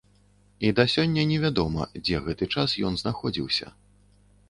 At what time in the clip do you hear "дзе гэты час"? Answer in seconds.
2.03-2.77